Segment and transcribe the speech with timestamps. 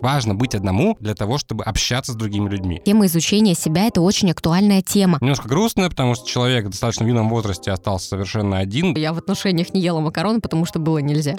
[0.00, 2.82] Важно быть одному для того, чтобы общаться с другими людьми.
[2.84, 5.18] Тема изучения себя— это очень актуальная тема.
[5.20, 8.96] Немножко грустно, потому что человек в достаточно юном возрасте остался совершенно один.
[8.96, 11.36] Я в отношениях не ела макароны, потому что было нельзя.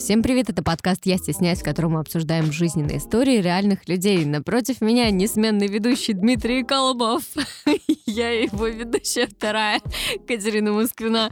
[0.00, 4.24] Всем привет, это подкаст «Я стесняюсь», в котором мы обсуждаем жизненные истории реальных людей.
[4.24, 7.22] Напротив меня несменный ведущий Дмитрий Колобов.
[8.06, 9.82] Я его ведущая вторая,
[10.26, 11.30] Катерина Москвина.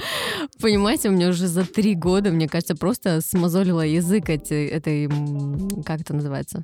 [0.61, 5.09] Понимаете, у меня уже за три года, мне кажется, просто смазолила язык эти, этой...
[5.85, 6.63] Как это называется?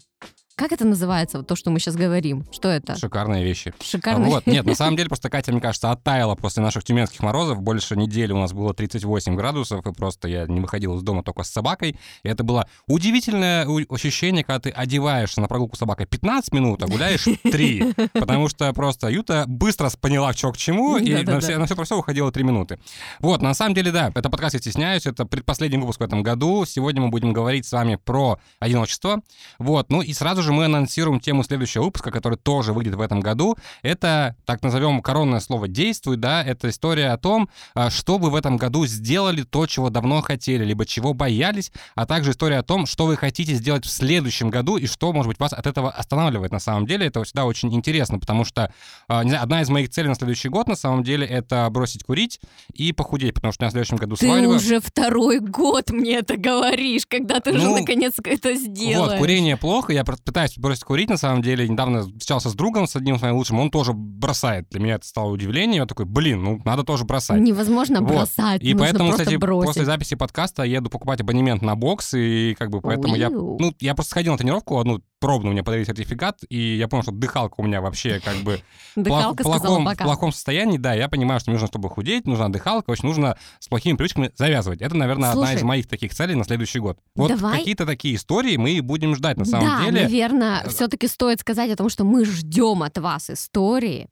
[0.57, 2.47] Как это называется, вот то, что мы сейчас говорим?
[2.53, 2.97] Что это?
[2.97, 3.75] Шикарные вещи.
[3.83, 4.31] Шикарные.
[4.31, 7.61] Вот, нет, на самом деле просто Катя, мне кажется, оттаяла после наших тюменских морозов.
[7.61, 11.43] Больше недели у нас было 38 градусов, и просто я не выходил из дома только
[11.43, 11.99] с собакой.
[12.23, 16.87] И это было удивительное ощущение, когда ты одеваешься на прогулку с собакой 15 минут, а
[16.87, 17.95] гуляешь 3.
[18.13, 22.31] Потому что просто Юта быстро поняла, что к чему, и на все, про все уходило
[22.31, 22.79] 3 минуты.
[23.19, 26.65] Вот, на самом деле, да, это подкаст «Я стесняюсь», это предпоследний выпуск в этом году.
[26.65, 29.21] Сегодня мы будем говорить с вами про одиночество.
[29.59, 33.21] Вот, ну и сразу же мы анонсируем тему следующего выпуска, который тоже выйдет в этом
[33.21, 33.57] году.
[33.83, 38.37] Это, так назовем, коронное слово «действуй», да, это история о том, а, что вы в
[38.37, 42.87] этом году сделали то, чего давно хотели, либо чего боялись, а также история о том,
[42.87, 46.53] что вы хотите сделать в следующем году и что, может быть, вас от этого останавливает
[46.53, 47.07] на самом деле.
[47.07, 48.73] Это всегда очень интересно, потому что,
[49.09, 52.05] а, не знаю, одна из моих целей на следующий год, на самом деле, это бросить
[52.05, 52.41] курить
[52.75, 54.49] и похудеть, потому что на следующем году ты свадьба.
[54.49, 59.13] Ты уже второй год мне это говоришь, когда ты ну, уже наконец это сделаешь.
[59.13, 60.05] Вот, курение плохо, я
[60.35, 61.69] пытаюсь бросить курить, на самом деле.
[61.69, 64.67] Недавно встречался с другом, с одним своим лучшим, он тоже бросает.
[64.71, 65.83] Для меня это стало удивлением.
[65.83, 67.41] Я такой, блин, ну, надо тоже бросать.
[67.41, 68.11] Невозможно вот.
[68.11, 69.69] бросать, И поэтому, кстати, бросить.
[69.69, 73.31] после записи подкаста еду покупать абонемент на бокс, и как бы поэтому я...
[73.31, 77.13] Ну, я просто сходил на тренировку одну пробную, мне подарили сертификат, и я понял, что
[77.13, 78.61] дыхалка у меня вообще как бы
[78.95, 83.69] в плохом, состоянии, да, я понимаю, что нужно, чтобы худеть, нужна дыхалка, очень нужно с
[83.69, 84.83] плохими привычками завязывать.
[84.83, 86.99] Это, наверное, одна из моих таких целей на следующий год.
[87.15, 90.03] Вот какие-то такие истории мы будем ждать на самом да, деле.
[90.03, 94.09] наверное, все-таки стоит сказать о том, что мы ждем от вас истории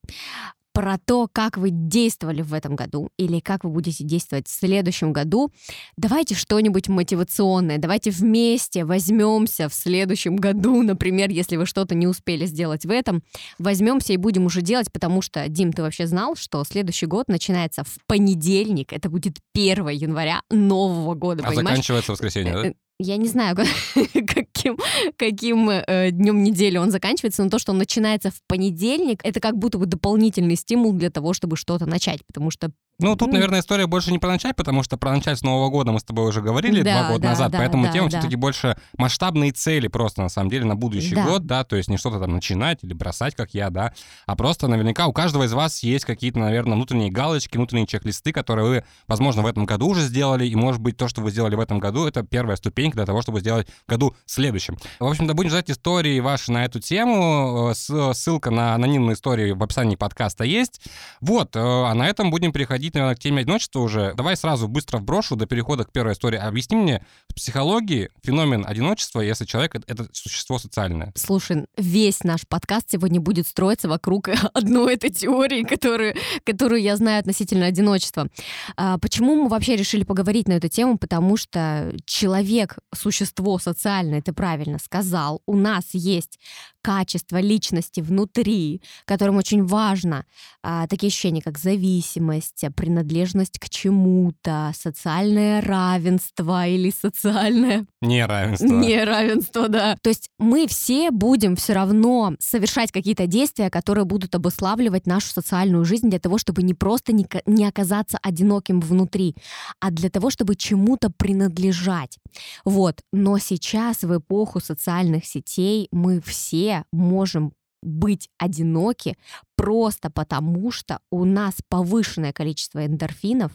[0.73, 5.13] про то, как вы действовали в этом году или как вы будете действовать в следующем
[5.13, 5.53] году,
[5.97, 12.47] давайте что-нибудь мотивационное, давайте вместе возьмемся в следующем году, например, если вы что-то не успели
[12.47, 13.23] сделать в этом,
[13.59, 17.85] возьмемся и будем уже делать, потому что, Дим, ты вообще знал, что следующий год начинается
[17.85, 21.69] в понедельник, это будет 1 января нового года, а понимаешь?
[21.69, 22.73] заканчивается воскресенье, да?
[23.03, 23.57] Я не знаю,
[24.13, 24.79] каким,
[25.17, 29.59] каким э, днем недели он заканчивается, но то, что он начинается в понедельник, это как
[29.59, 33.87] будто бы дополнительный стимул для того, чтобы что-то начать, потому что ну, тут, наверное, история
[33.87, 36.41] больше не про начать, потому что про начать с Нового года мы с тобой уже
[36.41, 38.19] говорили да, два года да, назад, да, поэтому да, тема да.
[38.19, 41.25] все-таки больше масштабные цели просто, на самом деле, на будущий Да.
[41.25, 43.93] год, да, то есть не что-то там начинать или бросать, как я, да,
[44.27, 48.67] а просто наверняка у каждого из вас есть какие-то, наверное, внутренние галочки, внутренние чек-листы, которые
[48.69, 51.61] вы, возможно, в этом году уже сделали, и, может быть, то, что вы сделали в
[51.61, 54.77] этом году, это первая ступенька для того, чтобы сделать в году следующем.
[55.01, 57.71] В общем-то, будем ждать истории ваши на эту тему.
[57.71, 60.81] Э, с- Ссылка на анонимные истории в описании подкаста есть.
[61.21, 64.15] Вот, э, а на этом будем переходить, наверное, к теме одиночества уже.
[64.15, 66.39] Давай сразу быстро вброшу до перехода к первой истории.
[66.39, 71.13] Объясни мне в психологии феномен одиночества, если человек— это существо социальное.
[71.17, 77.21] Слушай, весь наш подкаст сегодня будет строиться вокруг одной этой теории, которую, которую я знаю
[77.21, 78.29] относительно одиночества.
[78.77, 80.99] А, почему мы вообще решили поговорить на эту тему?
[80.99, 85.43] Потому что человек— существо социальное, ты правильно сказал.
[85.47, 86.39] У нас есть
[86.83, 90.27] качество личности внутри, которым очень важно
[90.63, 98.67] а, такие ощущения, как зависимость, принадлежность к чему-то, социальное равенство или социальное Неравенство.
[98.67, 99.97] Неравенство, да.
[100.03, 105.85] То есть мы все будем все равно совершать какие-то действия, которые будут обуславливать нашу социальную
[105.85, 109.37] жизнь для того, чтобы не просто не, не оказаться одиноким внутри,
[109.81, 112.19] а для того, чтобы чему-то принадлежать.
[112.65, 113.03] Вот.
[113.13, 119.17] Но сейчас, в эпоху социальных сетей, мы все можем быть одиноки
[119.57, 123.53] просто потому, что у нас повышенное количество эндорфинов,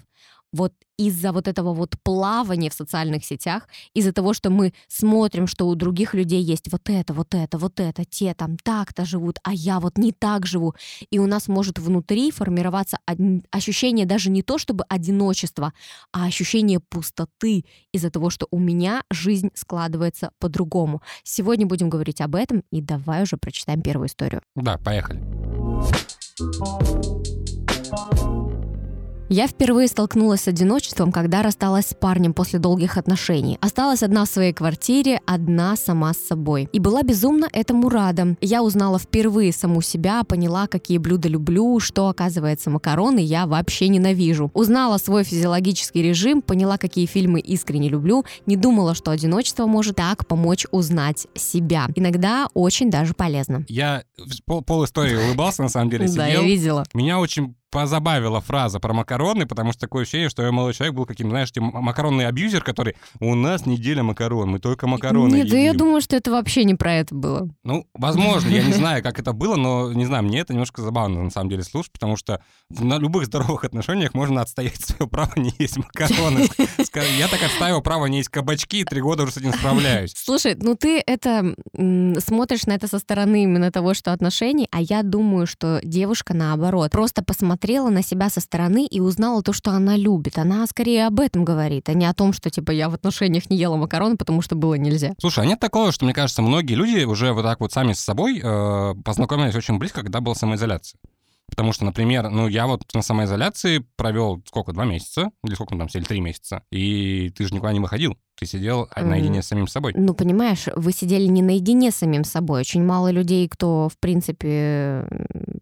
[0.53, 5.67] вот из-за вот этого вот плавания в социальных сетях, из-за того, что мы смотрим, что
[5.67, 9.53] у других людей есть вот это, вот это, вот это, те там так-то живут, а
[9.53, 10.73] я вот не так живу.
[11.11, 12.97] И у нас может внутри формироваться
[13.51, 15.73] ощущение даже не то чтобы одиночества,
[16.11, 21.01] а ощущение пустоты из-за того, что у меня жизнь складывается по-другому.
[21.23, 24.41] Сегодня будем говорить об этом, и давай уже прочитаем первую историю.
[24.55, 25.21] Да, поехали.
[29.29, 33.57] Я впервые столкнулась с одиночеством, когда рассталась с парнем после долгих отношений.
[33.59, 36.69] Осталась одна в своей квартире, одна сама с собой.
[36.71, 38.37] И была безумно этому рада.
[38.39, 44.49] Я узнала впервые саму себя, поняла, какие блюда люблю, что, оказывается, макароны я вообще ненавижу.
[44.53, 50.25] Узнала свой физиологический режим, поняла, какие фильмы искренне люблю, не думала, что одиночество может так
[50.25, 51.87] помочь узнать себя.
[51.95, 53.65] Иногда очень даже полезно.
[53.67, 54.03] Я
[54.45, 56.17] пол, пол истории улыбался, на самом деле, сидел.
[56.27, 56.85] Да, я видела.
[56.93, 61.05] Меня очень позабавила фраза про макароны, потому что такое ощущение, что я молодой человек был
[61.05, 65.51] каким, знаешь, тем макаронный абьюзер, который «У нас неделя макарон, мы только макароны Нет, едим».
[65.51, 67.49] да я думаю, что это вообще не про это было.
[67.63, 71.23] Ну, возможно, я не знаю, как это было, но, не знаю, мне это немножко забавно,
[71.23, 75.53] на самом деле, слушать, потому что на любых здоровых отношениях можно отстоять свое право не
[75.59, 76.47] есть макароны.
[77.17, 80.13] Я так отстаиваю право не есть кабачки, три года уже с этим справляюсь.
[80.15, 85.03] Слушай, ну ты это смотришь на это со стороны именно того, что отношений, а я
[85.03, 87.56] думаю, что девушка наоборот просто посмотрела
[87.89, 90.37] на себя со стороны и узнала то, что она любит.
[90.37, 93.57] Она скорее об этом говорит, а не о том, что типа я в отношениях не
[93.57, 95.13] ела макароны, потому что было нельзя.
[95.19, 97.99] Слушай, а нет такого, что, мне кажется, многие люди уже вот так вот сами с
[97.99, 100.99] собой э, познакомились очень близко, когда была самоизоляция.
[101.57, 105.31] Потому что, например, ну, я вот на самоизоляции провел сколько, два месяца?
[105.43, 106.61] Или сколько мы там сидели, три месяца.
[106.71, 108.15] И ты же никуда не выходил.
[108.39, 109.03] Ты сидел mm.
[109.03, 109.93] наедине с самим собой.
[109.95, 112.59] Ну, понимаешь, вы сидели не наедине с самим собой.
[112.59, 115.07] Очень мало людей, кто, в принципе,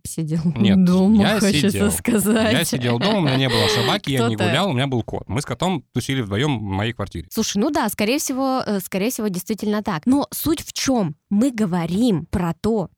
[0.04, 1.92] сидел Нет, дома, я хочется сидел.
[1.92, 2.52] сказать.
[2.52, 5.24] Я сидел дома, у меня не было собаки, я не гулял, у меня был кот.
[5.30, 7.30] Мы с котом тусили вдвоем в моей квартире.
[7.32, 10.06] Слушай, ну да, скорее всего, э, скорее всего, действительно так.
[10.06, 11.16] Но суть в чем?
[11.30, 12.90] Мы говорим про то,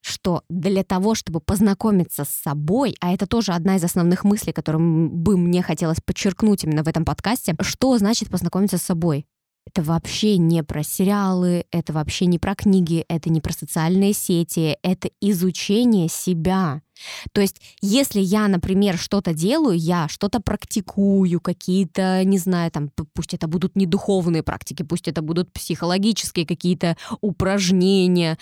[0.00, 5.10] что для того, чтобы познакомиться с собой, а это тоже одна из основных мыслей, которую
[5.10, 9.26] бы мне хотелось подчеркнуть именно в этом подкасте, что значит познакомиться с собой?
[9.66, 14.76] Это вообще не про сериалы, это вообще не про книги, это не про социальные сети,
[14.82, 16.82] это изучение себя.
[17.32, 23.34] То есть, если я, например, что-то делаю, я что-то практикую, какие-то, не знаю, там, пусть
[23.34, 28.38] это будут не духовные практики, пусть это будут психологические какие-то упражнения,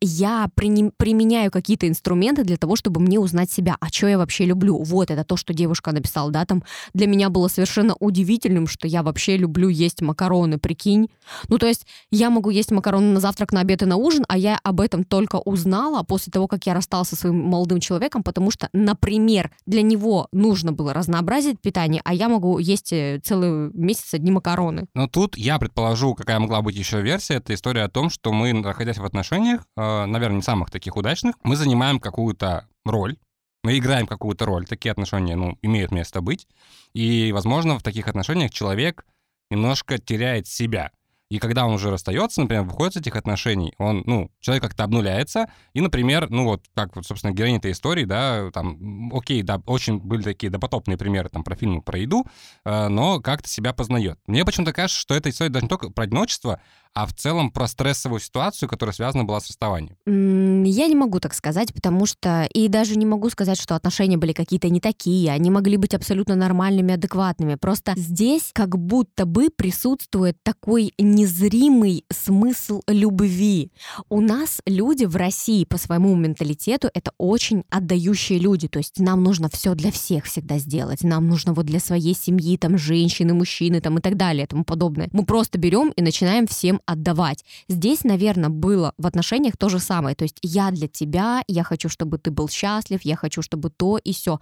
[0.00, 4.82] я применяю какие-то инструменты для того, чтобы мне узнать себя, а что я вообще люблю.
[4.82, 6.62] Вот это то, что девушка написала, да, там
[6.94, 11.08] для меня было совершенно удивительным, что я вообще люблю есть макароны, прикинь.
[11.48, 14.36] Ну, то есть я могу есть макароны на завтрак, на обед и на ужин, а
[14.36, 18.22] я об этом только узнала после того, как я расстался со своим молодым молодым человеком,
[18.22, 23.70] потому что, например, для него нужно было разнообразить питание, а я могу есть э, целый
[23.72, 24.86] месяц одни макароны.
[24.94, 27.34] Но тут я предположу, какая могла быть еще версия.
[27.34, 31.36] Это история о том, что мы, находясь в отношениях, э, наверное, не самых таких удачных,
[31.44, 33.16] мы занимаем какую-то роль,
[33.62, 34.66] мы играем какую-то роль.
[34.66, 36.48] Такие отношения, ну, имеют место быть.
[36.94, 39.04] И, возможно, в таких отношениях человек
[39.50, 40.90] немножко теряет себя.
[41.30, 45.48] И когда он уже расстается, например, выходит из этих отношений, он, ну, человек как-то обнуляется,
[45.74, 49.98] и, например, ну вот, как, вот, собственно, героиня этой истории, да, там, окей, да, очень
[49.98, 52.26] были такие допотопные примеры там про фильмы про еду,
[52.64, 54.18] э, но как-то себя познает.
[54.26, 56.60] Мне почему-то кажется, что эта история даже не только про одиночество,
[56.92, 59.96] а в целом про стрессовую ситуацию, которая связана была с расставанием?
[60.06, 62.48] Я не могу так сказать, потому что...
[62.52, 65.30] И даже не могу сказать, что отношения были какие-то не такие.
[65.30, 67.54] Они могли быть абсолютно нормальными, адекватными.
[67.54, 73.70] Просто здесь как будто бы присутствует такой незримый смысл любви.
[74.08, 78.66] У нас люди в России по своему менталитету это очень отдающие люди.
[78.68, 81.04] То есть нам нужно все для всех всегда сделать.
[81.04, 84.64] Нам нужно вот для своей семьи, там, женщины, мужчины, там, и так далее, и тому
[84.64, 85.08] подобное.
[85.12, 87.44] Мы просто берем и начинаем всем отдавать.
[87.68, 90.14] Здесь, наверное, было в отношениях то же самое.
[90.16, 93.98] То есть я для тебя, я хочу, чтобы ты был счастлив, я хочу, чтобы то
[93.98, 94.40] и все.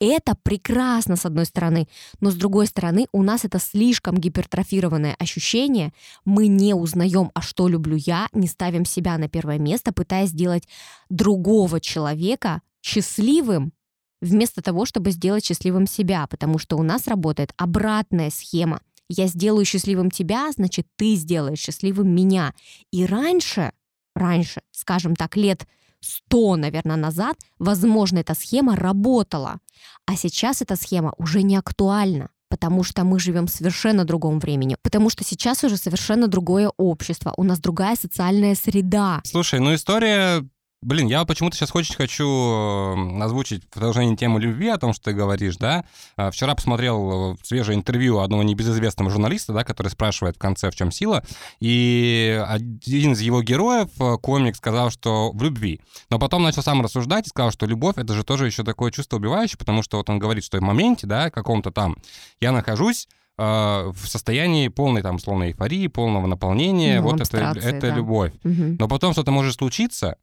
[0.00, 1.88] Это прекрасно, с одной стороны,
[2.20, 5.92] но с другой стороны, у нас это слишком гипертрофированное ощущение.
[6.24, 10.66] Мы не узнаем, а что люблю я, не ставим себя на первое место, пытаясь сделать
[11.08, 13.72] другого человека счастливым,
[14.20, 18.80] вместо того, чтобы сделать счастливым себя, потому что у нас работает обратная схема
[19.10, 22.54] я сделаю счастливым тебя, значит, ты сделаешь счастливым меня.
[22.92, 23.72] И раньше,
[24.14, 25.66] раньше, скажем так, лет
[26.00, 29.58] сто, наверное, назад, возможно, эта схема работала.
[30.06, 34.76] А сейчас эта схема уже не актуальна потому что мы живем в совершенно другом времени,
[34.82, 39.20] потому что сейчас уже совершенно другое общество, у нас другая социальная среда.
[39.24, 40.44] Слушай, ну история
[40.82, 45.58] Блин, я почему-то сейчас очень хочу озвучить продолжение темы любви, о том, что ты говоришь,
[45.58, 45.84] да.
[46.16, 50.74] А, вчера посмотрел э, свежее интервью одного небезызвестного журналиста, да, который спрашивает в конце, в
[50.74, 51.22] чем сила,
[51.60, 55.82] и один из его героев, э, комик, сказал, что в любви.
[56.08, 59.18] Но потом начал сам рассуждать и сказал, что любовь— это же тоже еще такое чувство
[59.18, 61.98] убивающее, потому что вот он говорит, что в моменте, да, каком-то там
[62.40, 63.06] я нахожусь
[63.36, 67.94] э, в состоянии полной там условно эйфории, полного наполнения, ну, вот это, это да.
[67.94, 68.32] любовь.
[68.44, 68.76] Угу.
[68.78, 70.16] Но потом что-то может случиться,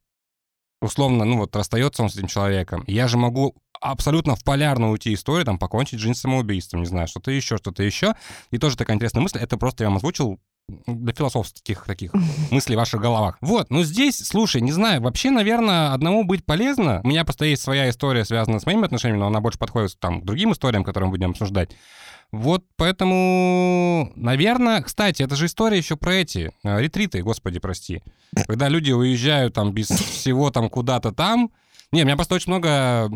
[0.81, 5.13] условно, ну вот расстается он с этим человеком, я же могу абсолютно в полярную уйти
[5.13, 8.15] историю, там, покончить жизнь самоубийством, не знаю, что-то еще, что-то еще.
[8.51, 10.39] И тоже такая интересная мысль, это просто я вам озвучил
[10.85, 12.11] для философских таких
[12.51, 13.37] мыслей в ваших головах.
[13.41, 17.01] Вот, ну здесь, слушай, не знаю, вообще, наверное, одному быть полезно.
[17.03, 20.21] У меня просто есть своя история, связанная с моими отношениями, но она больше подходит там,
[20.21, 21.71] к другим историям, которые мы будем обсуждать.
[22.31, 28.03] Вот поэтому, наверное, кстати, это же история еще про эти э, ретриты, господи, прости.
[28.47, 31.51] Когда люди уезжают там без всего там куда-то там,
[31.91, 33.07] не, у меня просто очень много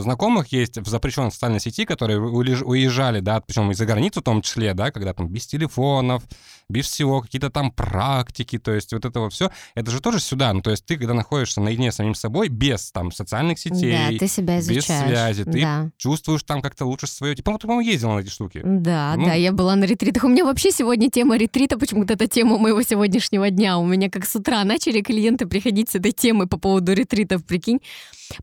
[0.00, 4.74] знакомых есть в запрещенной социальной сети, которые уезжали, да, причем из-за границы в том числе,
[4.74, 6.24] да, когда там без телефонов,
[6.68, 10.52] без всего, какие-то там практики, то есть вот это вот все, это же тоже сюда,
[10.52, 14.18] ну, то есть ты, когда находишься наедине с самим собой, без там социальных сетей, да,
[14.18, 15.90] ты себя без связи, ты да.
[15.96, 17.36] чувствуешь там как-то лучше свое...
[17.36, 18.60] По-моему, ты, по-моему, ездила на эти штуки.
[18.64, 20.24] Да, ну, да, я была на ретритах.
[20.24, 23.78] У меня вообще сегодня тема ретрита, почему-то это тема моего сегодняшнего дня.
[23.78, 27.80] У меня как с утра начали клиенты приходить с этой темой по поводу ретритов, прикинь.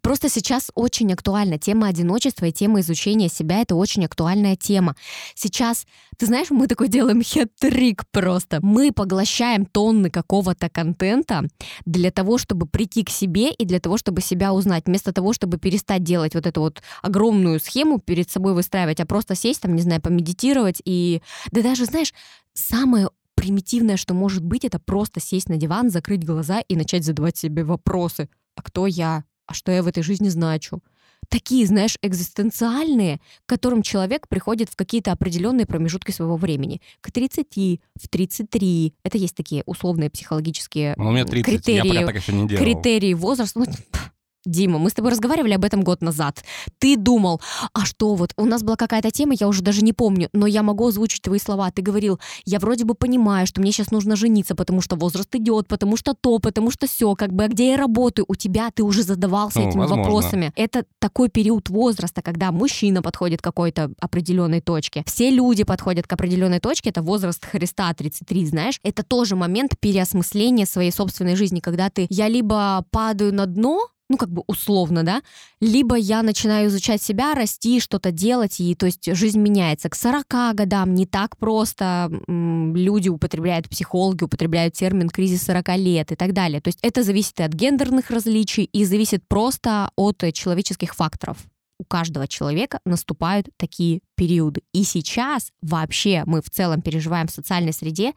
[0.02, 3.62] Просто сейчас очень актуальна тема одиночества и тема изучения себя.
[3.62, 4.96] Это очень актуальная тема.
[5.36, 5.86] Сейчас,
[6.18, 8.60] ты знаешь, мы такой делаем хет-трик просто.
[8.62, 11.48] Мы поглощаем тонны какого-то контента
[11.86, 14.84] для того, чтобы прийти к себе и для того, чтобы себя узнать.
[14.86, 19.36] Вместо того, чтобы перестать делать вот эту вот огромную схему перед собой выстраивать, а просто
[19.36, 21.22] сесть там, не знаю, помедитировать и...
[21.52, 22.14] Да даже, знаешь,
[22.54, 27.38] самое примитивное, что может быть, это просто сесть на диван, закрыть глаза и начать задавать
[27.38, 28.30] себе вопросы.
[28.56, 29.26] А кто я?
[29.46, 30.82] А что я в этой жизни значу.
[31.30, 36.82] Такие, знаешь, экзистенциальные, к которым человек приходит в какие-то определенные промежутки своего времени.
[37.02, 38.94] К 30, в 33.
[39.04, 41.94] Это есть такие условные психологические ну, у меня 30, критерии.
[41.94, 42.64] Я так еще не делал.
[42.64, 43.60] Критерии возраста.
[43.60, 43.66] Ну,
[44.46, 46.44] Дима, мы с тобой разговаривали об этом год назад.
[46.78, 47.42] Ты думал,
[47.74, 50.64] а что вот, у нас была какая-то тема, я уже даже не помню, но я
[50.64, 51.72] могу озвучить твои слова.
[51.72, 55.68] Ты говорил, я вроде бы понимаю, что мне сейчас нужно жениться, потому что возраст идет,
[55.68, 58.26] потому что то, потому что все, как бы, а где я работаю?
[58.28, 60.04] У тебя ты уже задавался ну, этими возможно.
[60.04, 60.52] вопросами.
[60.56, 65.04] Это такой период возраста, когда мужчина подходит к какой-то определенной точке.
[65.08, 68.80] Все люди подходят к определенной точке, это возраст Христа 33, знаешь.
[68.84, 74.18] Это тоже момент переосмысления своей собственной жизни, когда ты, я либо падаю на дно, ну,
[74.18, 75.24] как бы условно, да,
[75.60, 79.90] либо я начинаю изучать себя, расти, что-то делать, и то есть жизнь меняется.
[79.90, 86.16] К 40 годам не так просто люди употребляют, психологи употребляют термин кризис 40 лет и
[86.16, 86.62] так далее.
[86.62, 91.38] То есть это зависит и от гендерных различий, и зависит просто от человеческих факторов
[91.80, 94.62] у каждого человека наступают такие периоды.
[94.74, 98.14] И сейчас вообще мы в целом переживаем в социальной среде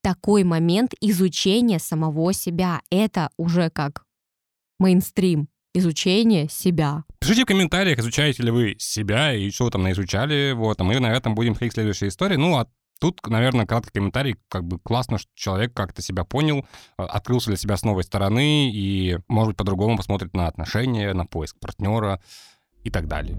[0.00, 2.80] такой момент изучения самого себя.
[2.88, 4.04] Это уже как
[4.80, 7.04] мейнстрим изучение себя.
[7.20, 10.52] Пишите в комментариях, изучаете ли вы себя и что вы там наизучали.
[10.52, 12.36] Вот, а мы на этом будем ходить к следующей истории.
[12.36, 12.66] Ну, а
[13.00, 16.66] Тут, наверное, краткий комментарий, как бы классно, что человек как-то себя понял,
[16.98, 21.24] а, открылся для себя с новой стороны и, может быть, по-другому посмотрит на отношения, на
[21.24, 22.20] поиск партнера
[22.84, 23.38] и так далее.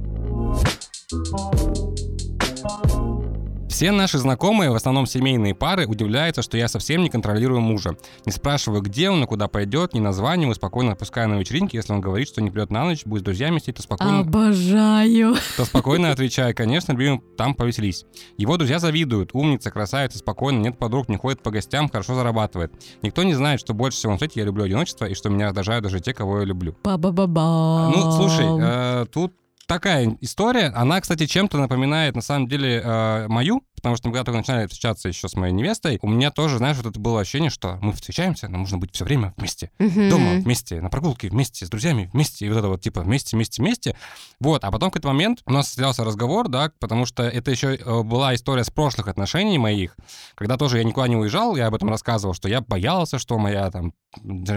[3.72, 7.96] Все наши знакомые, в основном семейные пары, удивляются, что я совсем не контролирую мужа.
[8.26, 11.78] Не спрашиваю, где он и куда пойдет, не названиваю, спокойно отпускаю на вечеринки.
[11.78, 14.20] Если он говорит, что не придет на ночь, будет с друзьями сидеть, то спокойно...
[14.20, 15.36] Обожаю!
[15.56, 18.06] То спокойно отвечаю, конечно, любимый, там повеселись.
[18.38, 19.30] Его друзья завидуют.
[19.34, 22.74] Умница, красавица, спокойно, нет подруг, не ходит по гостям, хорошо зарабатывает.
[23.02, 25.86] Никто не знает, что больше всего на свете я люблю одиночество и что меня раздражают
[25.86, 26.76] даже те, кого я люблю.
[26.84, 27.94] Ба-ба-ба-ба.
[27.96, 29.34] Ну, слушай, э, тут
[29.72, 30.68] такая история.
[30.76, 34.68] Она, кстати, чем-то напоминает, на самом деле, э, мою, потому что мы когда только начинали
[34.68, 37.94] встречаться еще с моей невестой, у меня тоже, знаешь, вот это было ощущение, что мы
[37.94, 39.72] встречаемся, нам нужно быть все время вместе.
[39.80, 40.10] Mm-hmm.
[40.10, 43.62] Дома вместе, на прогулке вместе, с друзьями вместе, и вот это вот типа вместе, вместе,
[43.62, 43.96] вместе.
[44.40, 47.76] Вот, а потом в какой-то момент у нас состоялся разговор, да, потому что это еще
[47.76, 49.96] э, была история с прошлых отношений моих,
[50.36, 53.72] когда тоже я никуда не уезжал, я об этом рассказывал, что я боялся, что моя
[53.72, 53.94] там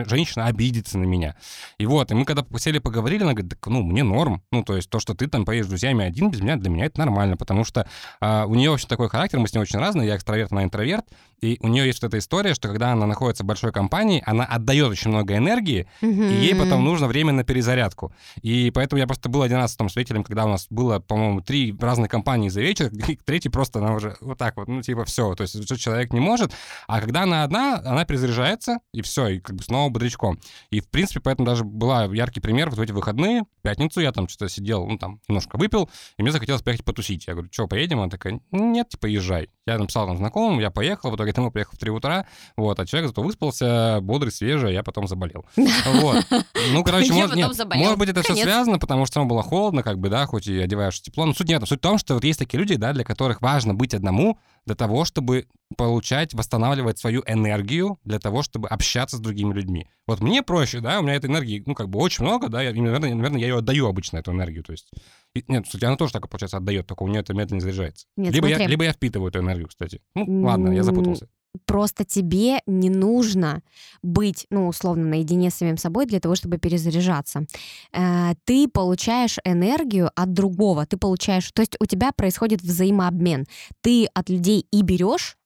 [0.06, 1.36] женщина обидится на меня.
[1.78, 4.42] И вот, и мы когда сели поговорили, она говорит, ну, мне норм.
[4.50, 6.86] Ну, то есть то, что ты там поедешь с друзьями один без меня, для меня
[6.86, 7.88] это нормально, потому что
[8.20, 11.06] а, у нее вообще такой характер, мы с ней очень разные, я экстраверт, она интроверт,
[11.40, 14.44] и у нее есть вот эта история, что когда она находится в большой компании, она
[14.44, 16.32] отдает очень много энергии, mm-hmm.
[16.32, 18.14] и ей потом нужно время на перезарядку.
[18.40, 21.76] И поэтому я просто был один раз там свидетелем, когда у нас было, по-моему, три
[21.78, 25.34] разные компании за вечер, и третий просто она уже вот так вот, ну, типа, все,
[25.34, 26.52] то есть что человек не может,
[26.88, 30.40] а когда она одна, она перезаряжается, и все, и как бы снова бодрячком.
[30.70, 34.12] И, в принципе, поэтому даже была яркий пример вот в эти выходные, в пятницу я
[34.12, 37.26] там что-то сидел, ну, там, немножко выпил, и мне захотелось поехать потусить.
[37.26, 38.00] Я говорю, что, поедем?
[38.00, 39.48] Она такая, нет, типа, езжай.
[39.66, 42.86] Я написал там знакомым, я поехал, в итоге домой приехал в 3 утра, вот, а
[42.86, 45.46] человек зато выспался, бодрый, свежий, а я потом заболел.
[45.86, 46.26] Вот.
[46.72, 50.08] Ну, короче, может, нет, может быть, это все связано, потому что было холодно, как бы,
[50.08, 51.24] да, хоть и одеваешь тепло.
[51.24, 51.68] Но суть не в этом.
[51.68, 54.74] Суть в том, что вот есть такие люди, да, для которых важно быть одному, для
[54.74, 59.88] того, чтобы получать, восстанавливать свою энергию для того, чтобы общаться с другими людьми.
[60.06, 62.80] Вот мне проще, да, у меня этой энергии, ну, как бы очень много, да, и,
[62.80, 64.90] наверное, наверное, я ее отдаю обычно, эту энергию, то есть...
[65.34, 68.06] И, нет, кстати, она тоже так, получается, отдает, только у нее это медленно заряжается.
[68.16, 68.62] Нет, либо, смотри.
[68.62, 70.00] я, либо я впитываю эту энергию, кстати.
[70.14, 71.28] Ну, ладно, я запутался.
[71.66, 73.62] Просто тебе не нужно
[74.02, 77.46] быть, ну, условно, наедине с самим собой для того, чтобы перезаряжаться.
[77.92, 83.46] Э, Ты получаешь энергию от другого, ты получаешь, то есть у тебя происходит взаимообмен.
[83.82, 85.36] Ты от людей и берешь,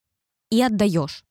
[0.50, 1.24] и отдаешь.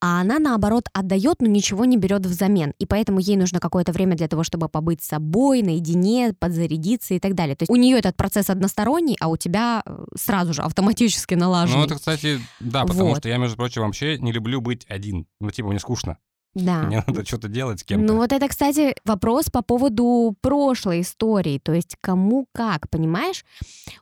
[0.00, 2.74] А она, наоборот, отдает, но ничего не берет взамен.
[2.78, 7.20] И поэтому ей нужно какое-то время для того, чтобы побыть с собой, наедине, подзарядиться и
[7.20, 7.56] так далее.
[7.56, 11.78] То есть у нее этот процесс односторонний, а у тебя э, сразу же автоматически налажен.
[11.78, 13.18] Ну, это, кстати, да, потому Вот.
[13.18, 15.26] что я, между прочим, вообще не люблю быть один.
[15.40, 16.18] Ну, типа, мне скучно.
[16.54, 16.82] Да.
[16.82, 18.06] Мне надо что-то делать с кем-то.
[18.12, 23.44] Ну вот это, кстати, вопрос по поводу прошлой истории, то есть кому как, понимаешь?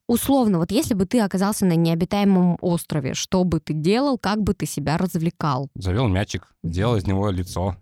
[0.07, 4.55] Условно, вот если бы ты оказался на необитаемом острове, что бы ты делал, как бы
[4.55, 5.69] ты себя развлекал?
[5.75, 7.77] Завел мячик, сделал из него лицо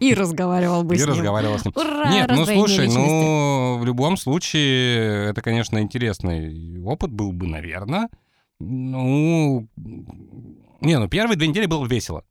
[0.00, 1.10] И разговаривал бы и с ним.
[1.10, 1.74] разговаривал с ним.
[1.76, 2.98] Ура, Нет, ну слушай, личности.
[2.98, 8.08] ну в любом случае это, конечно, интересный опыт был бы, наверное.
[8.60, 9.66] Ну,
[10.80, 12.24] не, ну первые две недели было весело.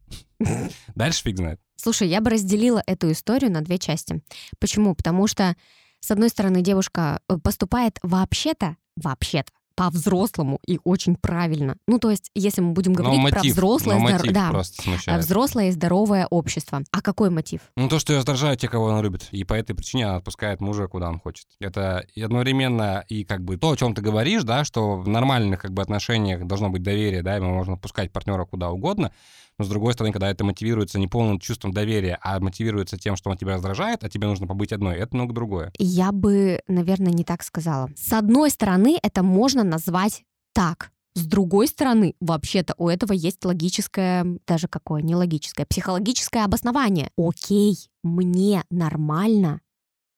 [0.95, 1.59] Дальше фиг знает.
[1.75, 4.21] Слушай, я бы разделила эту историю на две части.
[4.59, 4.93] Почему?
[4.95, 5.55] Потому что,
[5.99, 11.75] с одной стороны, девушка э, поступает вообще-то, вообще-то, по-взрослому и очень правильно.
[11.87, 15.23] Ну, то есть, если мы будем говорить про мотив, взрослое, но здор- да, смущает.
[15.23, 16.83] взрослое и здоровое общество.
[16.91, 17.61] А какой мотив?
[17.75, 19.27] Ну, то, что ее раздражают те, кого она любит.
[19.31, 21.47] И по этой причине она отпускает мужа, куда он хочет.
[21.59, 25.61] Это и одновременно и как бы то, о чем ты говоришь, да, что в нормальных
[25.61, 29.11] как бы отношениях должно быть доверие, да, и мы можем отпускать партнера куда угодно.
[29.61, 33.29] Но с другой стороны, когда это мотивируется не полным чувством доверия, а мотивируется тем, что
[33.29, 35.71] он тебя раздражает, а тебе нужно побыть одной, это много другое.
[35.77, 37.91] Я бы, наверное, не так сказала.
[37.95, 40.89] С одной стороны, это можно назвать так.
[41.13, 47.11] С другой стороны, вообще-то у этого есть логическое, даже какое, не логическое, психологическое обоснование.
[47.15, 49.61] Окей, мне нормально,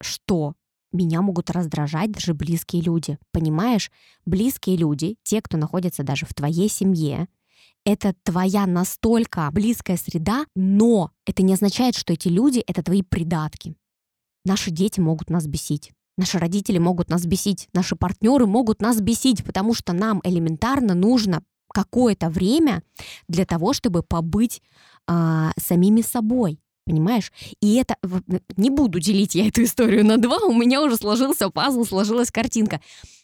[0.00, 0.54] что
[0.90, 3.18] меня могут раздражать даже близкие люди.
[3.30, 3.90] Понимаешь?
[4.24, 7.28] Близкие люди, те, кто находится даже в твоей семье,
[7.84, 13.74] это твоя настолько близкая среда, но это не означает, что эти люди— это твои придатки.
[14.44, 15.92] Наши дети могут нас бесить.
[16.16, 21.42] Наши родители могут нас бесить, наши партнеры могут нас бесить, потому что нам элементарно нужно
[21.72, 22.84] какое-то время
[23.26, 24.62] для того, чтобы побыть
[25.08, 26.60] а, самими собой.
[26.86, 27.32] Понимаешь?
[27.60, 27.96] И это...
[28.56, 32.80] Не буду делить я эту историю на два, у меня уже сложился пазл, сложилась картинка.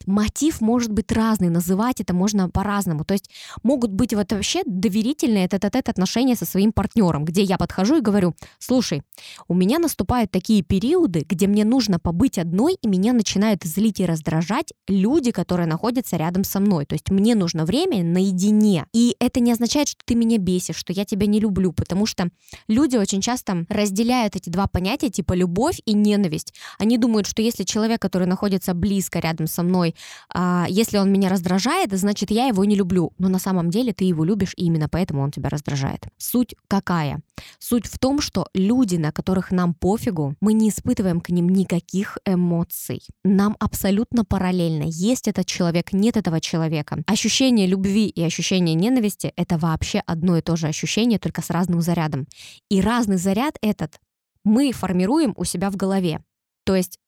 [0.07, 3.05] Мотив может быть разный, называть это можно по-разному.
[3.05, 3.31] То есть
[3.63, 8.35] могут быть вот вообще доверительные тет-а-тет отношения со своим партнером, где я подхожу и говорю,
[8.59, 9.03] слушай,
[9.47, 14.07] у меня наступают такие периоды, где мне нужно побыть одной, и меня начинают злить и
[14.07, 16.87] раздражать люди, которые находятся рядом со мной.
[16.87, 18.87] То есть мне нужно время наедине.
[18.95, 22.31] И это не означает, что ты меня бесишь, что я тебя не люблю, потому что
[22.69, 26.55] люди очень часто разделяют эти два понятия, типа любовь и ненависть.
[26.79, 29.95] Они думают, что если человек, который находится близко рядом со мной,
[30.33, 33.13] а, если он меня раздражает, значит, я его не люблю.
[33.19, 36.07] Но на самом деле ты его любишь, и именно поэтому он тебя раздражает.
[36.19, 37.21] Суть какая?
[37.59, 42.19] Суть в том, что люди, на которых нам пофигу, мы не испытываем к ним никаких
[42.25, 43.03] эмоций.
[43.25, 44.85] Нам абсолютно параллельно.
[44.87, 47.03] Есть этот человек, нет этого человека.
[47.07, 51.81] Ощущение любви и ощущение ненависти— это вообще одно и то же ощущение, только с разным
[51.81, 52.27] зарядом.
[52.69, 53.99] И разный заряд этот
[54.45, 56.23] мы формируем у себя в голове.
[56.65, 56.99] То есть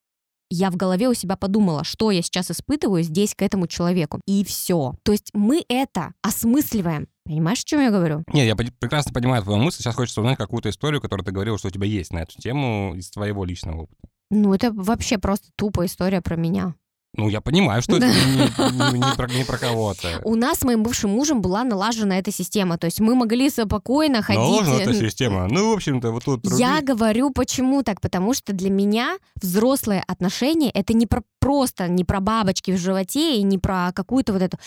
[0.53, 4.21] я в голове у себя подумала, что я сейчас испытываю здесь к этому человеку.
[4.27, 4.95] И все.
[5.03, 7.09] То есть мы это осмысливаем.
[7.25, 8.25] Понимаешь, о чем я говорю?
[8.33, 9.83] Нет, я прекрасно понимаю твою мысль.
[9.83, 12.95] Сейчас хочется узнать какую-то историю, которую ты говорил, что у тебя есть на эту тему
[12.97, 14.09] из твоего личного опыта.
[14.31, 16.75] Ну, это вообще просто тупая история про меня.
[17.15, 20.23] Ну, я понимаю, что это не, не- не про, не про кого-то.
[20.25, 22.79] У нас с моим бывшим мужем была налажена эта система.
[22.79, 24.41] То есть мы могли спокойно ходить...
[24.41, 25.47] Наложена эта система.
[25.51, 26.57] Ну, в общем-то, вот тут руби.
[26.59, 28.01] Я говорю, почему так?
[28.01, 33.37] Потому что для меня взрослые отношения это не про просто не про бабочки в животе
[33.37, 34.59] и не про какую-то вот эту.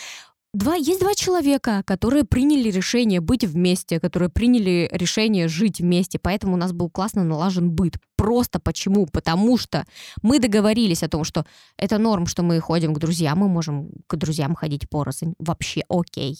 [0.55, 6.53] Два, есть два человека, которые приняли решение быть вместе, которые приняли решение жить вместе, поэтому
[6.53, 7.97] у нас был классно налажен быт.
[8.15, 9.05] Просто почему?
[9.05, 9.83] Потому что
[10.21, 14.15] мы договорились о том, что это норм, что мы ходим к друзьям, мы можем к
[14.15, 15.33] друзьям ходить порознь.
[15.39, 16.37] Вообще окей.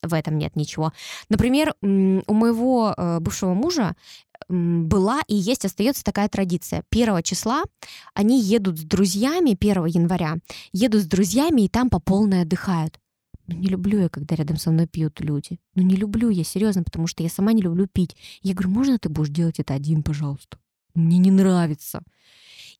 [0.00, 0.92] В этом нет ничего.
[1.28, 3.96] Например, у моего э, бывшего мужа
[4.48, 6.84] была и есть, остается такая традиция.
[6.88, 7.64] Первого числа
[8.14, 10.36] они едут с друзьями, 1 января,
[10.72, 13.00] едут с друзьями и там по полной отдыхают.
[13.46, 15.58] Ну, не люблю я, когда рядом со мной пьют люди.
[15.74, 18.16] Ну, не люблю я, серьезно, потому что я сама не люблю пить.
[18.42, 20.58] Я говорю, можно ты будешь делать это один, пожалуйста?
[20.94, 22.02] Мне не нравится.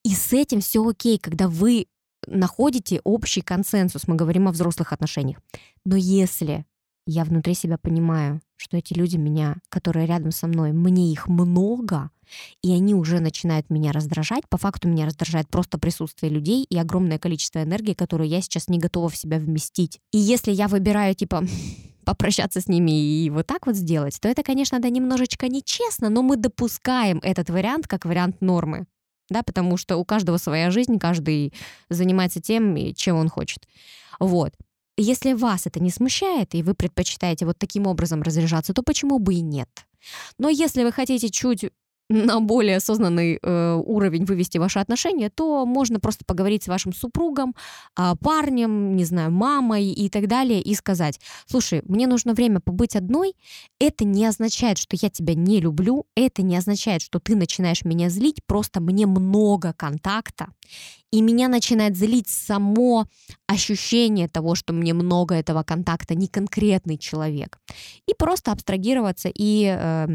[0.02, 1.86] И с этим все окей, когда вы
[2.26, 5.40] находите общий консенсус, мы говорим о взрослых отношениях.
[5.84, 6.64] Но если
[7.06, 12.10] я внутри себя понимаю, что эти люди меня, которые рядом со мной, мне их много,
[12.62, 14.48] и они уже начинают меня раздражать.
[14.48, 18.78] По факту меня раздражает просто присутствие людей и огромное количество энергии, которую я сейчас не
[18.78, 20.00] готова в себя вместить.
[20.12, 21.44] И если я выбираю, типа,
[22.04, 26.22] попрощаться с ними и вот так вот сделать, то это, конечно, да, немножечко нечестно, но
[26.22, 28.86] мы допускаем этот вариант как вариант нормы.
[29.28, 31.52] Да, потому что у каждого своя жизнь, каждый
[31.90, 33.66] занимается тем, чем он хочет.
[34.20, 34.52] Вот.
[34.96, 39.34] Если вас это не смущает, и вы предпочитаете вот таким образом разряжаться, то почему бы
[39.34, 39.68] и нет?
[40.38, 41.64] Но если вы хотите чуть
[42.08, 47.54] на более осознанный э, уровень вывести ваши отношения, то можно просто поговорить с вашим супругом,
[47.98, 52.94] э, парнем, не знаю, мамой и так далее, и сказать, слушай, мне нужно время побыть
[52.94, 53.34] одной,
[53.80, 58.08] это не означает, что я тебя не люблю, это не означает, что ты начинаешь меня
[58.08, 60.48] злить, просто мне много контакта,
[61.10, 63.06] и меня начинает злить само
[63.46, 67.58] ощущение того, что мне много этого контакта, не конкретный человек.
[68.06, 70.06] И просто абстрагироваться и э,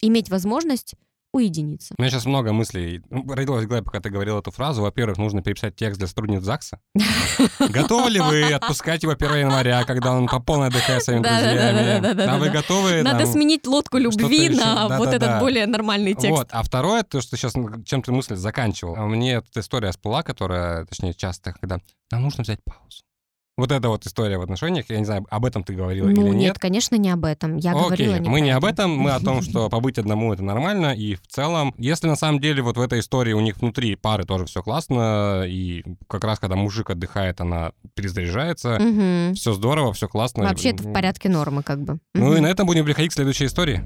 [0.00, 0.94] иметь возможность
[1.36, 1.94] уединиться.
[1.98, 4.82] У меня сейчас много мыслей ну, родилось в голове, пока ты говорил эту фразу.
[4.82, 6.80] Во-первых, нужно переписать текст для сотрудниц ЗАГСа.
[7.60, 12.22] Готовы ли вы отпускать его 1 января, когда он по полной отдыхает своими друзьями?
[12.26, 13.02] А вы готовы?
[13.02, 16.46] Надо сменить лодку любви на вот этот более нормальный текст.
[16.50, 18.96] А второе, то, что сейчас чем ты мысль заканчивал.
[19.06, 21.78] Мне эта история всплыла, которая, точнее, часто, когда
[22.10, 23.05] нам нужно взять паузу.
[23.58, 26.28] Вот эта вот история в отношениях, я не знаю, об этом ты говорила ну, или
[26.28, 26.34] нет.
[26.34, 27.56] нет, конечно, не об этом.
[27.56, 30.44] Я Окей, говорила не Мы не об этом, мы о том, что побыть одному это
[30.44, 33.96] нормально, и в целом, если на самом деле вот в этой истории у них внутри
[33.96, 38.78] пары тоже все классно, и как раз когда мужик отдыхает, она перезаряжается,
[39.34, 40.44] все здорово, все классно.
[40.44, 41.98] Вообще это в порядке нормы как бы.
[42.12, 43.82] Ну и на этом будем переходить к следующей истории.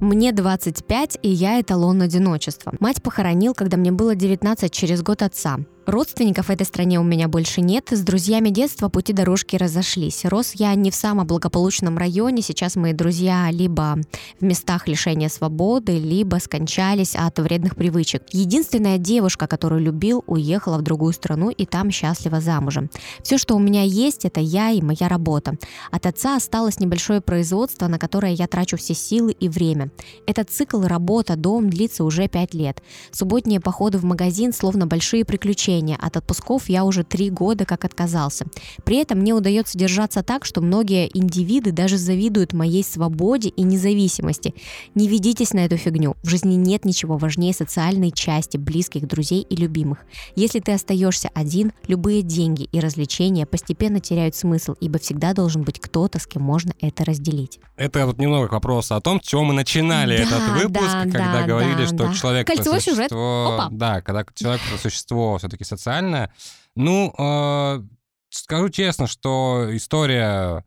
[0.00, 2.74] Мне 25, и я эталон одиночества.
[2.80, 5.60] Мать похоронил, когда мне было 19, через год отца.
[5.86, 7.88] Родственников в этой стране у меня больше нет.
[7.90, 10.24] С друзьями детства пути дорожки разошлись.
[10.24, 12.40] Рос я не в самом благополучном районе.
[12.40, 13.98] Сейчас мои друзья либо
[14.40, 18.22] в местах лишения свободы, либо скончались от вредных привычек.
[18.32, 22.88] Единственная девушка, которую любил, уехала в другую страну и там счастливо замужем.
[23.22, 25.58] Все, что у меня есть, это я и моя работа.
[25.90, 29.90] От отца осталось небольшое производство, на которое я трачу все силы и время.
[30.26, 32.82] Этот цикл работа, дом длится уже пять лет.
[33.12, 35.96] Субботние походы в магазин словно большие приключения ограничения.
[36.00, 38.46] От отпусков я уже три года как отказался.
[38.84, 44.54] При этом мне удается держаться так, что многие индивиды даже завидуют моей свободе и независимости.
[44.94, 46.16] Не ведитесь на эту фигню.
[46.22, 49.98] В жизни нет ничего важнее социальной части близких, друзей и любимых.
[50.36, 55.80] Если ты остаешься один, любые деньги и развлечения постепенно теряют смысл, ибо всегда должен быть
[55.80, 57.60] кто-то, с кем можно это разделить.
[57.76, 61.02] Это вот немного к вопросу о том, с чего мы начинали да, этот выпуск, да,
[61.02, 62.14] когда да, говорили, да, что да.
[62.14, 63.12] человек Кольцевой существо, сюжет.
[63.12, 63.68] Опа.
[63.70, 66.32] Да, когда человек существо все-таки все-таки социальная.
[66.76, 67.82] Ну, э,
[68.30, 70.64] скажу честно, что история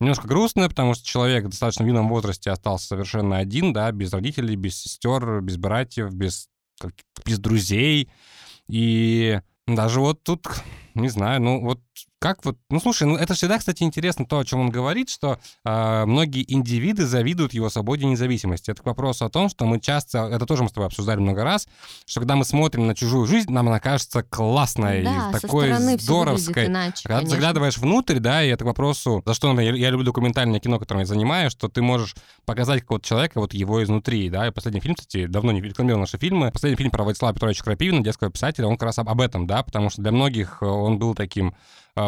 [0.00, 4.56] немножко грустная, потому что человек в достаточно юном возрасте остался совершенно один, да, без родителей,
[4.56, 6.48] без сестер, без братьев, без,
[7.24, 8.10] без друзей.
[8.68, 10.46] И даже вот тут,
[10.94, 11.80] не знаю, ну вот
[12.26, 15.38] как вот, ну слушай, ну это всегда, кстати, интересно то, о чем он говорит, что
[15.64, 18.72] э, многие индивиды завидуют его свободе и независимости.
[18.72, 21.44] Это к вопросу о том, что мы часто, это тоже мы с тобой обсуждали много
[21.44, 21.68] раз,
[22.04, 26.66] что когда мы смотрим на чужую жизнь, нам она кажется классной, да, такой здоровской.
[26.66, 30.06] Иначе, когда ты заглядываешь внутрь, да, и это к вопросу, за что я, я люблю
[30.06, 34.48] документальное кино, которым я занимаюсь, что ты можешь показать какого-то человека, вот его изнутри, да,
[34.48, 38.02] и последний фильм, кстати, давно не рекламировал наши фильмы, последний фильм про Владислава Петровича Крапивина,
[38.02, 41.14] детского писателя, он как раз об, об этом, да, потому что для многих он был
[41.14, 41.54] таким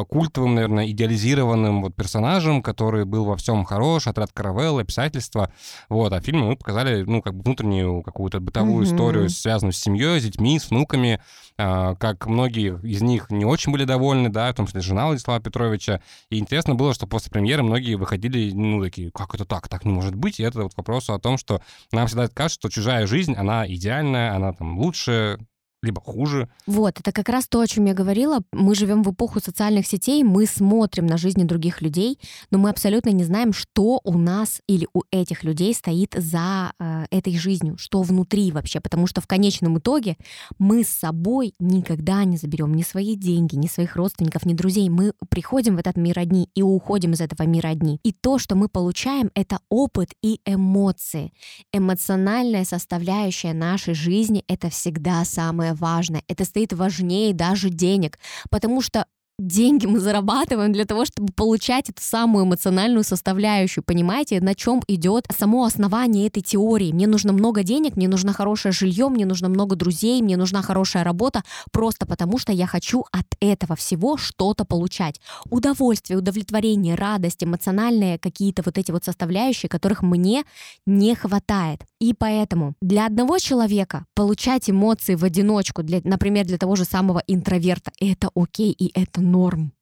[0.08, 5.50] культовым, наверное, идеализированным вот персонажем, который был во всем хорош, отряд каравелла, писательство.
[5.88, 8.94] Вот, а фильмы мы показали, ну, как бы внутреннюю какую-то бытовую mm-hmm.
[8.94, 11.20] историю, связанную с семьей, с детьми, с внуками,
[11.56, 15.40] а, как многие из них не очень были довольны, да, в том числе жена Владислава
[15.40, 16.00] Петровича.
[16.30, 19.92] И интересно было, что после премьеры многие выходили, ну, такие, как это так, так не
[19.92, 20.38] может быть.
[20.38, 21.60] И это вот к вопросу о том, что
[21.92, 25.38] нам всегда кажется, что чужая жизнь, она идеальная, она там лучше,
[25.82, 26.48] либо хуже.
[26.66, 28.40] Вот, это как раз то, о чем я говорила.
[28.52, 32.18] Мы живем в эпоху социальных сетей, мы смотрим на жизни других людей,
[32.50, 37.06] но мы абсолютно не знаем, что у нас или у этих людей стоит за э,
[37.10, 40.16] этой жизнью, что внутри вообще, потому что в конечном итоге
[40.58, 44.88] мы с собой никогда не заберем ни свои деньги, ни своих родственников, ни друзей.
[44.88, 48.00] Мы приходим в этот мир одни и уходим из этого мира одни.
[48.02, 51.32] И то, что мы получаем, это опыт и эмоции.
[51.72, 56.22] Эмоциональная составляющая нашей жизни— это всегда самое самое важное.
[56.28, 58.18] Это стоит важнее даже денег,
[58.50, 59.06] потому что
[59.38, 63.84] деньги мы зарабатываем для того, чтобы получать эту самую эмоциональную составляющую.
[63.84, 66.92] Понимаете, на чем идет само основание этой теории?
[66.92, 71.04] Мне нужно много денег, мне нужно хорошее жилье, мне нужно много друзей, мне нужна хорошая
[71.04, 75.20] работа, просто потому что я хочу от этого всего что-то получать.
[75.50, 80.42] Удовольствие, удовлетворение, радость, эмоциональные какие-то вот эти вот составляющие, которых мне
[80.84, 81.84] не хватает.
[82.00, 87.22] И поэтому для одного человека получать эмоции в одиночку, для, например, для того же самого
[87.26, 89.72] интроверта, это окей и это норм.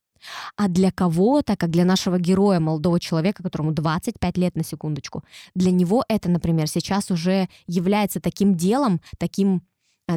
[0.56, 5.24] А для кого-то, как для нашего героя, молодого человека, которому 25 лет на секундочку,
[5.54, 9.62] для него это, например, сейчас уже является таким делом, таким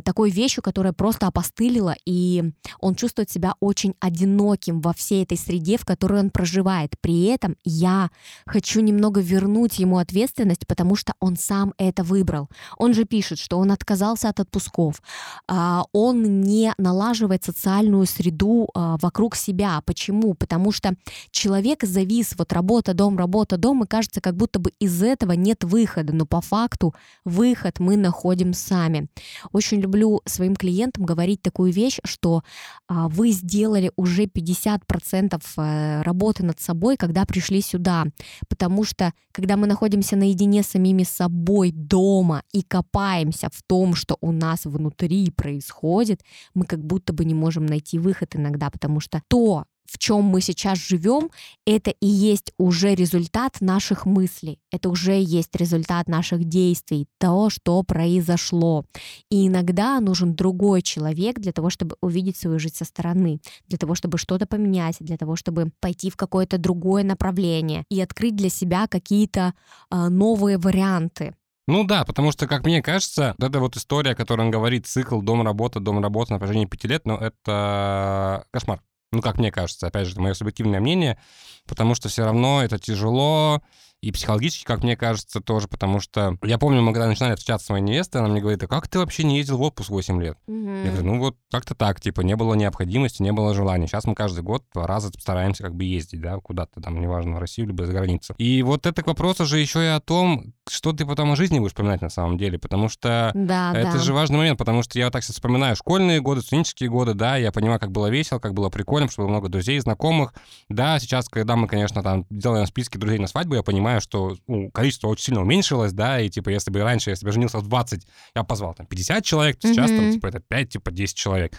[0.04, 2.44] такой вещью, которая просто опостылила, и
[2.80, 6.94] он чувствует себя очень одиноким во всей этой среде, в которой он проживает.
[7.02, 8.10] При этом я
[8.46, 12.50] хочу немного вернуть ему ответственность, потому что он сам это выбрал.
[12.78, 15.02] Он же пишет, что он отказался от отпусков,
[15.48, 19.82] а, он не налаживает социальную среду а, вокруг себя.
[19.86, 20.34] Почему?
[20.34, 20.96] Потому что
[21.32, 25.64] человек завис, вот работа, дом, работа, дом, и кажется, как будто бы из этого нет
[25.64, 26.94] выхода, но по факту
[27.26, 29.08] выход мы находим сами.
[29.52, 32.42] Очень очень люблю своим клиентам говорить такую вещь, что
[32.88, 38.06] а, вы сделали уже 50% э, работы над собой, когда пришли сюда.
[38.48, 44.18] Потому что, когда мы находимся наедине с самими собой дома и копаемся в том, что
[44.22, 46.22] у нас внутри происходит,
[46.56, 50.42] мы как будто бы не можем найти выход иногда, потому что то, в чем мы
[50.42, 51.30] сейчас живем,
[51.66, 57.82] это и есть уже результат наших мыслей, это уже есть результат наших действий, то, что
[57.84, 58.86] произошло.
[59.30, 63.96] И иногда нужен другой человек для того, чтобы увидеть свою жизнь со стороны, для того,
[63.96, 68.88] чтобы что-то поменять, для того, чтобы пойти в какое-то другое направление и открыть для себя
[68.88, 69.54] какие-то
[69.92, 71.36] э, новые варианты.
[71.70, 74.88] Ну да, потому что, как мне кажется, вот эта вот история, о которой он говорит,
[74.88, 78.82] цикл дом-работа, дом-работа на протяжении пяти лет, ну это кошмар.
[79.12, 81.20] Ну, как мне кажется, опять же, это мое субъективное мнение,
[81.66, 83.62] потому что все равно это тяжело,
[84.02, 87.70] и психологически, как мне кажется, тоже, потому что я помню, мы когда начинали встречаться с
[87.70, 90.38] моей невестой, она мне говорит, а как ты вообще не ездил в отпуск 8 лет?
[90.48, 90.86] Mm-hmm.
[90.86, 93.88] Я говорю, ну вот как-то так, типа, не было необходимости, не было желания.
[93.88, 97.40] Сейчас мы каждый год два раза стараемся как бы ездить, да, куда-то там, неважно, в
[97.40, 98.36] Россию, либо за границу.
[98.38, 101.60] И вот это к вопросу же еще и о том, что ты потом о жизни
[101.60, 104.00] будешь вспоминать на самом деле, потому что да, это да.
[104.00, 107.52] же важный момент, потому что я так сейчас вспоминаю школьные годы, студенческие годы, да, я
[107.52, 110.34] понимаю, как было весело, как было прикольно, что было много друзей, знакомых.
[110.70, 114.70] Да, сейчас, когда мы, конечно, там делаем списки друзей на свадьбу, я понимаю, что ну,
[114.72, 117.68] количество очень сильно уменьшилось, да, и типа если бы раньше, если бы я женился в
[117.68, 119.98] 20, я позвал там 50 человек, то сейчас mm-hmm.
[119.98, 121.58] там типа это 5, типа 10 человек.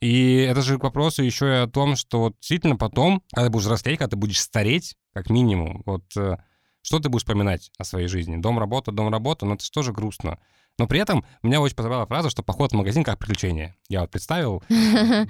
[0.00, 3.50] И это же к вопросу еще и о том, что вот действительно потом, когда ты
[3.50, 6.36] будешь взрослеть, когда ты будешь стареть, как минимум, вот э,
[6.82, 8.36] что ты будешь вспоминать о своей жизни?
[8.36, 10.38] Дом, работа, дом, работа, но это же тоже грустно.
[10.80, 13.76] Но при этом меня очень позабавила фраза, что поход в магазин как приключение.
[13.90, 15.26] Я вот представил Ну,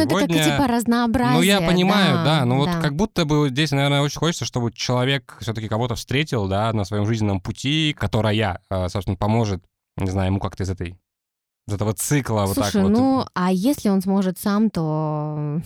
[0.00, 1.34] это как типа разнообразие.
[1.36, 5.36] Ну, я понимаю, да, но вот как будто бы здесь, наверное, очень хочется, чтобы человек
[5.42, 9.62] все-таки кого-то встретил, да, на своем жизненном пути, которая, э, собственно, поможет,
[9.98, 10.96] не знаю, ему как-то из этой
[11.72, 12.88] этого цикла Слушай, вот так вот.
[12.90, 15.60] ну, а если он сможет сам, то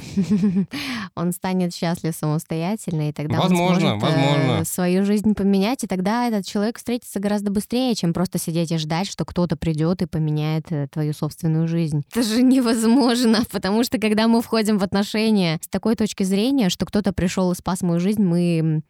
[1.16, 4.64] он станет счастлив самостоятельно, и тогда возможно, он сможет возможно.
[4.64, 9.08] свою жизнь поменять, и тогда этот человек встретится гораздо быстрее, чем просто сидеть и ждать,
[9.08, 12.04] что кто-то придет и поменяет э, твою собственную жизнь.
[12.12, 16.86] Это же невозможно, потому что когда мы входим в отношения с такой точки зрения, что
[16.86, 18.82] кто-то пришел и спас мою жизнь, мы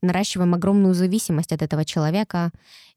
[0.00, 2.52] наращиваем огромную зависимость от этого человека,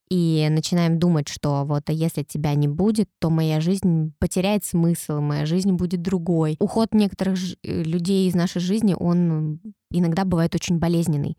[0.10, 5.20] и начинаем думать, что вот а если тебя не будет, то моя жизнь потеряет смысл,
[5.20, 6.56] моя жизнь будет другой.
[6.60, 9.60] Уход некоторых э, людей из нашей жизни, он
[9.92, 11.38] иногда бывает очень болезненный.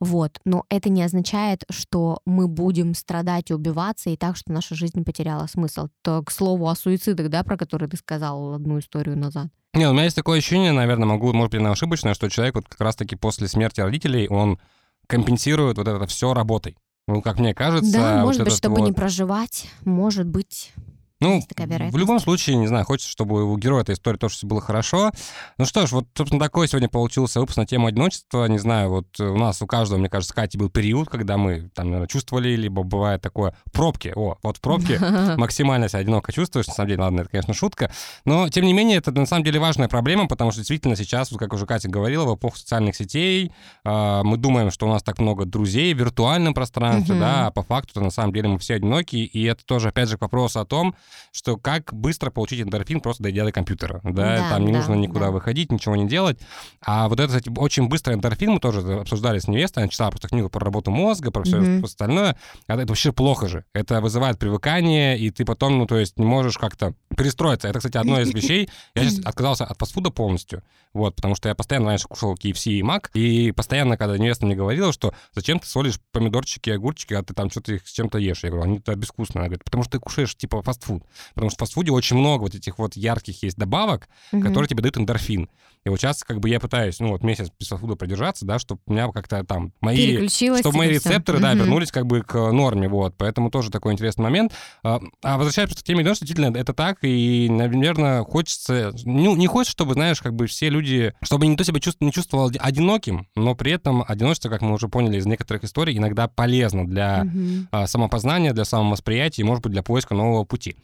[0.00, 0.38] Вот.
[0.44, 5.04] Но это не означает, что мы будем страдать и убиваться, и так, что наша жизнь
[5.04, 5.88] потеряла смысл.
[6.02, 9.48] То, к слову, о суицидах, да, про которые ты сказал одну историю назад.
[9.74, 12.80] Не, у меня есть такое ощущение, наверное, могу, может быть, ошибочное, что человек вот как
[12.80, 14.58] раз-таки после смерти родителей, он
[15.06, 16.76] компенсирует вот это все работой.
[17.08, 17.90] Ну, как мне кажется...
[17.90, 18.86] Да, может вот быть, чтобы вот...
[18.86, 20.72] не проживать, может быть.
[21.20, 24.60] Ну, в любом случае, не знаю, хочется, чтобы у героя этой истории тоже все было
[24.60, 25.10] хорошо.
[25.58, 28.46] Ну что ж, вот, собственно, такой сегодня получился выпуск на тему одиночества.
[28.46, 31.70] Не знаю, вот у нас у каждого, мне кажется, с Катей был период, когда мы
[31.74, 34.12] там, наверное, чувствовали, либо бывает такое пробки.
[34.14, 34.98] О, вот в пробке
[35.36, 36.68] максимально себя одиноко чувствуешь.
[36.68, 37.90] На самом деле, ладно, это, конечно, шутка.
[38.24, 41.40] Но, тем не менее, это на самом деле важная проблема, потому что действительно сейчас, вот,
[41.40, 43.50] как уже Катя говорила, в эпоху социальных сетей
[43.84, 47.64] э, мы думаем, что у нас так много друзей в виртуальном пространстве, да, а по
[47.64, 49.16] факту на самом деле мы все одиноки.
[49.16, 50.94] И это тоже, опять же, к вопросу о том,
[51.32, 54.94] что как быстро получить эндорфин, просто дойдя до компьютера, да, Да, там не да, нужно
[54.94, 55.30] никуда да.
[55.30, 56.38] выходить, ничего не делать.
[56.80, 60.28] А вот этот, кстати, очень быстрый эндорфин мы тоже обсуждали с невестой, она читала просто
[60.28, 61.84] книгу про работу мозга, про все Мгм.
[61.84, 62.36] остальное.
[62.66, 63.64] А Это вообще плохо же.
[63.74, 67.68] Это вызывает привыкание, и ты потом, ну, то есть не можешь как-то перестроиться.
[67.68, 68.68] Это, кстати, одно из вещей.
[68.94, 72.82] Я сейчас отказался от фастфуда полностью, вот, потому что я постоянно раньше кушал KFC и
[72.82, 77.22] Мак, и постоянно, когда невеста мне говорила, что зачем ты солишь помидорчики и огурчики, а
[77.22, 78.44] ты там что-то их с чем-то ешь.
[78.44, 79.40] Я говорю, они это безвкусно.
[79.40, 80.97] Она говорит, потому что ты кушаешь, типа, фастфуд.
[81.34, 84.42] Потому что в фастфуде очень много вот этих вот ярких есть добавок, Мгм.
[84.42, 85.48] которые тебе дают эндорфин.
[85.84, 88.80] И вот сейчас как бы я пытаюсь, ну вот месяц без фастфуда продержаться, да, чтобы
[88.86, 90.26] у меня как-то там мои...
[90.28, 91.58] Чтобы мои рецепторы, да, Мгм.
[91.60, 93.14] вернулись как бы к норме, вот.
[93.16, 94.52] Поэтому тоже такой интересный момент.
[94.82, 98.92] А а возвращаясь просто к теме, что действительно это так, и, наверное, хочется...
[99.04, 101.14] Ну, не хочется, чтобы, знаешь, как бы все люди...
[101.22, 104.88] Чтобы никто себя чувств- не чувствовал оди- одиноким, но при этом одиночество, как мы уже
[104.88, 107.26] поняли из некоторых историй, иногда полезно для
[107.70, 110.76] а, самопознания, для самовосприятия и, может быть, для поиска нового пути.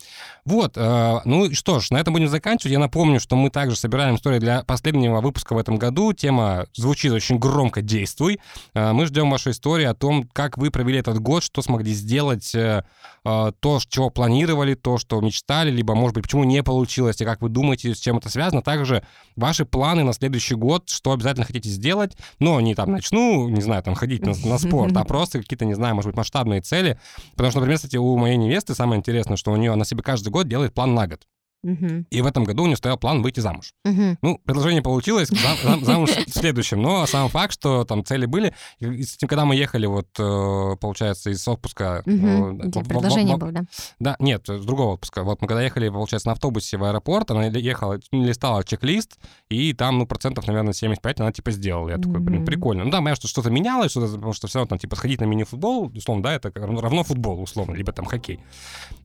[0.44, 2.72] Вот, э, ну что ж, на этом будем заканчивать.
[2.72, 6.12] Я напомню, что мы также собираем истории для последнего выпуска в этом году.
[6.12, 8.40] Тема звучит очень громко «Действуй».
[8.74, 12.54] Э, Мы ждем вашей истории о том, как вы провели этот год, что смогли сделать,
[12.54, 12.84] э,
[13.24, 17.40] э, то, чего планировали, то, что мечтали, либо, может быть, почему не получилось, и как
[17.40, 18.60] вы думаете, с чем это связано.
[18.60, 19.02] Также
[19.36, 23.82] ваши планы на следующий год, что обязательно хотите сделать, но не там начну, не знаю,
[23.82, 26.98] там ходить на, на спорт, а просто какие-то, не знаю, может быть, масштабные цели.
[27.32, 30.28] Потому что, например, кстати, у моей невесты самое интересное, что у нее, она себе каждый
[30.28, 31.26] год делает план на год.
[31.64, 32.06] Мгм.
[32.10, 33.72] И в этом году у нее стоял план выйти замуж.
[33.84, 34.18] Мгм.
[34.22, 36.82] Ну, предложение получилось, зам- зам- замуж в следующем.
[36.82, 38.54] Но сам факт, что там цели были.
[38.80, 42.02] И, с этим, когда мы ехали, вот, э, получается, из отпуска...
[42.06, 42.60] Мгм.
[42.60, 43.62] э, предложение было, да?
[43.98, 45.24] Да, нет, с другого отпуска.
[45.24, 49.98] Вот мы когда ехали, получается, на автобусе в аэропорт, она ехала, листала чек-лист, и там,
[49.98, 51.88] ну, процентов, наверное, 75 она, типа, сделала.
[51.88, 52.84] Я такой, блин, прикольно.
[52.84, 55.24] Ну, да, понятно, что что-то менялось, что-то, потому что все равно, там, типа, сходить на
[55.24, 58.40] мини-футбол, условно, да, это равно футбол, условно, либо там хоккей.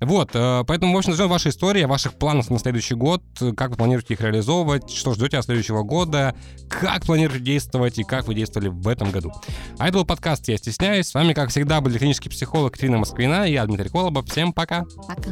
[0.02, 2.16] Вот, э, поэтому, в общем, ждем ваши истории, о ваших
[2.50, 3.24] планах на следующий год,
[3.56, 6.36] как вы планируете их реализовывать, что ждете от следующего года,
[6.68, 9.32] как планируете действовать и как вы действовали в этом году.
[9.78, 11.08] А это был подкаст «Я стесняюсь».
[11.08, 14.28] С вами, как всегда, были клинический психолог Катерина Москвина и я, Дмитрий Колобов.
[14.28, 14.86] Всем пока!
[15.08, 15.32] Пока.